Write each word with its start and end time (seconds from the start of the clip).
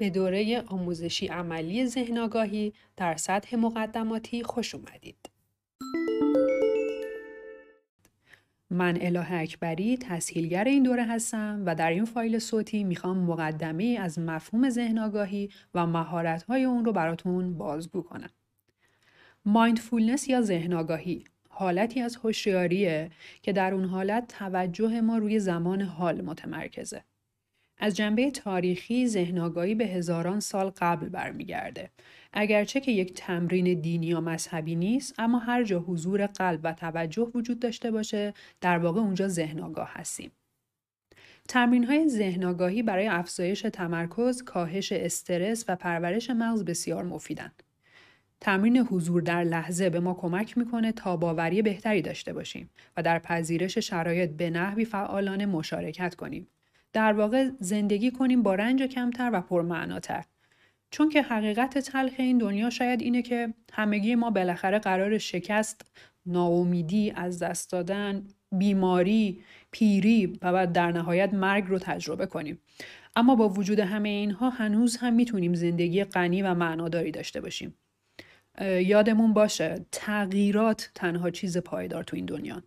به 0.00 0.10
دوره 0.10 0.62
آموزشی 0.66 1.26
عملی 1.26 1.86
ذهن‌آگاهی 1.86 2.72
در 2.96 3.16
سطح 3.16 3.56
مقدماتی 3.56 4.42
خوش 4.42 4.74
اومدید. 4.74 5.30
من 8.70 8.98
اله 9.00 9.32
اکبری 9.32 9.96
تسهیلگر 9.96 10.64
این 10.64 10.82
دوره 10.82 11.04
هستم 11.04 11.62
و 11.66 11.74
در 11.74 11.90
این 11.90 12.04
فایل 12.04 12.38
صوتی 12.38 12.84
می‌خوام 12.84 13.18
مقدمه 13.18 13.98
از 14.00 14.18
مفهوم 14.18 14.70
ذهن‌آگاهی 14.70 15.50
و 15.74 15.86
مهارت‌های 15.86 16.64
اون 16.64 16.84
رو 16.84 16.92
براتون 16.92 17.58
بازگو 17.58 18.02
کنم. 18.02 18.30
مایندفولنس 19.44 20.28
یا 20.28 20.42
ذهن‌آگاهی 20.42 21.24
حالتی 21.48 22.00
از 22.00 22.16
هوشیاریه 22.16 23.10
که 23.42 23.52
در 23.52 23.74
اون 23.74 23.84
حالت 23.84 24.28
توجه 24.28 25.00
ما 25.00 25.18
روی 25.18 25.38
زمان 25.38 25.82
حال 25.82 26.20
متمرکزه. 26.20 27.04
از 27.78 27.96
جنبه 27.96 28.30
تاریخی 28.30 29.06
ذهنگاهی 29.06 29.74
به 29.74 29.86
هزاران 29.86 30.40
سال 30.40 30.72
قبل 30.76 31.08
برمیگرده. 31.08 31.90
اگرچه 32.32 32.80
که 32.80 32.92
یک 32.92 33.14
تمرین 33.14 33.80
دینی 33.80 34.06
یا 34.06 34.20
مذهبی 34.20 34.74
نیست 34.74 35.14
اما 35.18 35.38
هر 35.38 35.64
جا 35.64 35.80
حضور 35.80 36.26
قلب 36.26 36.60
و 36.64 36.72
توجه 36.72 37.30
وجود 37.34 37.60
داشته 37.60 37.90
باشه 37.90 38.34
در 38.60 38.78
واقع 38.78 39.00
اونجا 39.00 39.28
ذهنگاه 39.28 39.90
هستیم. 39.92 40.30
تمرین 41.48 41.84
های 41.84 42.08
ذهن 42.08 42.52
برای 42.82 43.06
افزایش 43.06 43.60
تمرکز، 43.60 44.42
کاهش 44.42 44.92
استرس 44.92 45.64
و 45.68 45.76
پرورش 45.76 46.30
مغز 46.30 46.64
بسیار 46.64 47.04
مفیدند. 47.04 47.62
تمرین 48.40 48.76
حضور 48.76 49.22
در 49.22 49.44
لحظه 49.44 49.90
به 49.90 50.00
ما 50.00 50.14
کمک 50.14 50.58
می‌کنه 50.58 50.92
تا 50.92 51.16
باوری 51.16 51.62
بهتری 51.62 52.02
داشته 52.02 52.32
باشیم 52.32 52.70
و 52.96 53.02
در 53.02 53.18
پذیرش 53.18 53.78
شرایط 53.78 54.30
به 54.30 54.50
نحوی 54.50 54.84
فعالانه 54.84 55.46
مشارکت 55.46 56.14
کنیم. 56.14 56.48
در 56.92 57.12
واقع 57.12 57.50
زندگی 57.60 58.10
کنیم 58.10 58.42
با 58.42 58.54
رنج 58.54 58.82
کمتر 58.82 59.30
و 59.32 59.40
پرمعناتر. 59.40 60.24
چون 60.90 61.08
که 61.08 61.22
حقیقت 61.22 61.78
تلخ 61.78 62.12
این 62.18 62.38
دنیا 62.38 62.70
شاید 62.70 63.02
اینه 63.02 63.22
که 63.22 63.54
همگی 63.72 64.14
ما 64.14 64.30
بالاخره 64.30 64.78
قرار 64.78 65.18
شکست، 65.18 65.92
ناامیدی، 66.26 67.12
از 67.16 67.38
دست 67.38 67.72
دادن، 67.72 68.24
بیماری، 68.52 69.42
پیری 69.70 70.38
و 70.42 70.52
بعد 70.52 70.72
در 70.72 70.92
نهایت 70.92 71.34
مرگ 71.34 71.64
رو 71.66 71.78
تجربه 71.78 72.26
کنیم. 72.26 72.58
اما 73.16 73.34
با 73.34 73.48
وجود 73.48 73.80
همه 73.80 74.08
اینها 74.08 74.50
هنوز 74.50 74.96
هم 74.96 75.12
می‌تونیم 75.14 75.54
زندگی 75.54 76.04
غنی 76.04 76.42
و 76.42 76.54
معناداری 76.54 77.10
داشته 77.10 77.40
باشیم. 77.40 77.74
یادمون 78.60 79.32
باشه 79.32 79.86
تغییرات 79.92 80.90
تنها 80.94 81.30
چیز 81.30 81.58
پایدار 81.58 82.04
تو 82.04 82.16
این 82.16 82.26
دنیا. 82.26 82.62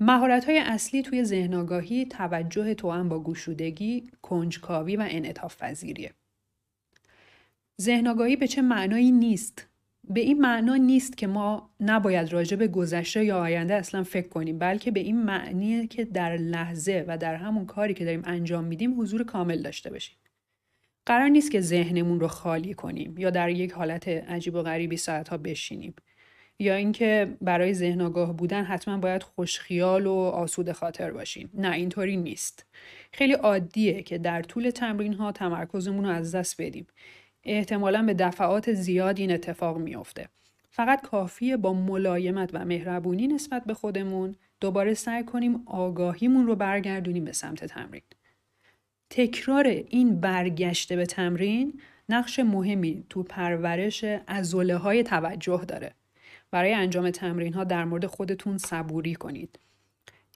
مهارت 0.00 0.44
های 0.44 0.58
اصلی 0.58 1.02
توی 1.02 1.24
ذهن 1.24 1.54
آگاهی 1.54 2.04
توجه 2.04 2.74
توأم 2.74 3.08
با 3.08 3.18
گوشودگی، 3.18 4.10
کنجکاوی 4.22 4.96
و 4.96 5.06
انعطاف 5.10 5.62
پذیریه. 5.62 6.10
ذهن 7.80 8.06
آگاهی 8.06 8.36
به 8.36 8.48
چه 8.48 8.62
معنایی 8.62 9.10
نیست؟ 9.10 9.66
به 10.04 10.20
این 10.20 10.40
معنا 10.40 10.76
نیست 10.76 11.16
که 11.16 11.26
ما 11.26 11.70
نباید 11.80 12.32
راجع 12.32 12.56
به 12.56 12.68
گذشته 12.68 13.24
یا 13.24 13.40
آینده 13.40 13.74
اصلا 13.74 14.04
فکر 14.04 14.28
کنیم 14.28 14.58
بلکه 14.58 14.90
به 14.90 15.00
این 15.00 15.22
معنیه 15.22 15.86
که 15.86 16.04
در 16.04 16.36
لحظه 16.36 17.04
و 17.08 17.18
در 17.18 17.34
همون 17.34 17.66
کاری 17.66 17.94
که 17.94 18.04
داریم 18.04 18.22
انجام 18.24 18.64
میدیم 18.64 19.00
حضور 19.00 19.24
کامل 19.24 19.62
داشته 19.62 19.90
باشیم. 19.90 20.16
قرار 21.06 21.28
نیست 21.28 21.50
که 21.50 21.60
ذهنمون 21.60 22.20
رو 22.20 22.28
خالی 22.28 22.74
کنیم 22.74 23.18
یا 23.18 23.30
در 23.30 23.48
یک 23.48 23.72
حالت 23.72 24.08
عجیب 24.08 24.54
و 24.54 24.62
غریبی 24.62 24.96
ساعتها 24.96 25.36
بشینیم. 25.36 25.94
یا 26.60 26.74
اینکه 26.74 27.36
برای 27.40 27.74
ذهن 27.74 28.00
آگاه 28.00 28.36
بودن 28.36 28.64
حتما 28.64 28.96
باید 28.96 29.22
خوشخیال 29.22 30.06
و 30.06 30.14
آسود 30.14 30.72
خاطر 30.72 31.10
باشیم 31.10 31.50
نه 31.54 31.72
اینطوری 31.72 32.16
نیست. 32.16 32.66
خیلی 33.12 33.32
عادیه 33.32 34.02
که 34.02 34.18
در 34.18 34.42
طول 34.42 34.70
تمرین 34.70 35.14
ها 35.14 35.32
تمرکزمون 35.32 36.04
رو 36.04 36.10
از 36.10 36.34
دست 36.34 36.62
بدیم. 36.62 36.86
احتمالا 37.44 38.02
به 38.02 38.14
دفعات 38.14 38.72
زیاد 38.72 39.18
این 39.18 39.32
اتفاق 39.32 39.78
میافته. 39.78 40.28
فقط 40.70 41.02
کافیه 41.02 41.56
با 41.56 41.72
ملایمت 41.72 42.50
و 42.52 42.64
مهربونی 42.64 43.26
نسبت 43.26 43.64
به 43.64 43.74
خودمون 43.74 44.34
دوباره 44.60 44.94
سعی 44.94 45.24
کنیم 45.24 45.62
آگاهیمون 45.66 46.46
رو 46.46 46.56
برگردونیم 46.56 47.24
به 47.24 47.32
سمت 47.32 47.64
تمرین. 47.64 48.02
تکرار 49.10 49.66
این 49.66 50.20
برگشته 50.20 50.96
به 50.96 51.06
تمرین 51.06 51.80
نقش 52.08 52.38
مهمی 52.38 53.04
تو 53.08 53.22
پرورش 53.22 54.04
ازوله 54.26 54.76
های 54.76 55.02
توجه 55.02 55.64
داره. 55.68 55.94
برای 56.50 56.74
انجام 56.74 57.10
تمرین 57.10 57.54
ها 57.54 57.64
در 57.64 57.84
مورد 57.84 58.06
خودتون 58.06 58.58
صبوری 58.58 59.14
کنید. 59.14 59.58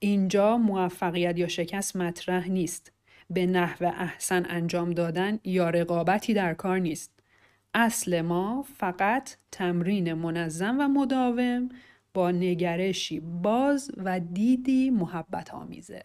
اینجا 0.00 0.56
موفقیت 0.56 1.38
یا 1.38 1.48
شکست 1.48 1.96
مطرح 1.96 2.48
نیست. 2.48 2.92
به 3.30 3.46
نحو 3.46 3.84
احسن 3.84 4.46
انجام 4.48 4.90
دادن 4.90 5.38
یا 5.44 5.70
رقابتی 5.70 6.34
در 6.34 6.54
کار 6.54 6.78
نیست. 6.78 7.10
اصل 7.74 8.20
ما 8.20 8.64
فقط 8.78 9.36
تمرین 9.52 10.14
منظم 10.14 10.76
و 10.80 10.88
مداوم 10.88 11.68
با 12.14 12.30
نگرشی 12.30 13.20
باز 13.20 13.90
و 13.96 14.20
دیدی 14.20 14.90
محبت 14.90 15.54
آمیزه. 15.54 16.02